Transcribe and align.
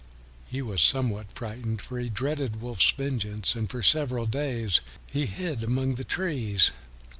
He 0.49 0.63
was 0.63 0.81
somewhat 0.81 1.27
frightened, 1.35 1.79
for 1.79 1.99
he 1.99 2.09
dreaded 2.09 2.59
Wolf's 2.59 2.89
vengeance, 2.89 3.53
and 3.53 3.69
for 3.69 3.83
several 3.83 4.25
days 4.25 4.81
he 5.05 5.27
hid 5.27 5.61
among 5.63 5.93
the 5.93 6.03
trees. 6.03 6.71